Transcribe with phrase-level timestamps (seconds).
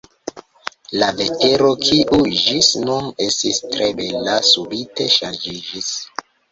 [1.01, 5.95] La vetero, kiu ĝis nun estis tre bela, subite ŝanĝiĝis.